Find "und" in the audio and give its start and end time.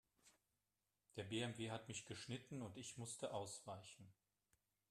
2.63-2.75